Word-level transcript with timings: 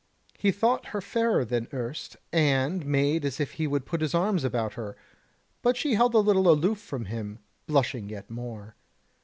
He 0.35 0.49
thought 0.51 0.87
her 0.95 0.99
fairer 0.99 1.45
than 1.45 1.67
erst, 1.71 2.17
and 2.33 2.83
made 2.87 3.23
as 3.23 3.39
if 3.39 3.51
he 3.51 3.67
would 3.67 3.85
put 3.85 4.01
his 4.01 4.15
arms 4.15 4.43
about 4.43 4.73
her, 4.73 4.97
but 5.61 5.77
she 5.77 5.93
held 5.93 6.15
a 6.15 6.17
little 6.17 6.49
aloof 6.49 6.79
from 6.79 7.05
him, 7.05 7.37
blushing 7.67 8.09
yet 8.09 8.27
more. 8.27 8.75